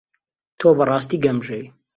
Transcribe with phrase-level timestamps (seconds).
[0.59, 1.65] تۆ بەڕاستی گەمژەی.